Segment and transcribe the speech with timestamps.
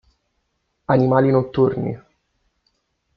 [0.93, 1.93] Animali notturni